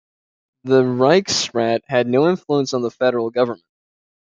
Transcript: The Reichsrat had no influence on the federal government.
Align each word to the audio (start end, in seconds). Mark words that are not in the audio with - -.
The 0.63 0.81
Reichsrat 0.81 1.81
had 1.85 2.07
no 2.07 2.27
influence 2.27 2.73
on 2.73 2.81
the 2.81 2.89
federal 2.89 3.29
government. 3.29 3.67